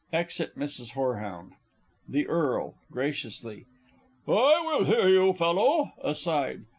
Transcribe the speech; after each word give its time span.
[Exit 0.11 0.57
Mrs. 0.57 0.93
HOREHOUND. 0.93 1.51
The 2.09 2.25
Earl 2.27 2.73
(graciously). 2.91 3.67
I 4.27 4.59
will 4.65 4.85
hear 4.85 5.07
you, 5.07 5.31
fellow! 5.33 5.91
(_Aside. 6.03 6.65